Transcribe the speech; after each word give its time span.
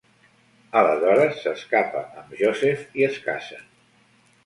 Aleshores, 0.81 1.37
s'escapa 1.43 2.03
amb 2.23 2.35
Joseph 2.43 3.01
i 3.03 3.09
es 3.13 3.25
casen. 3.31 3.73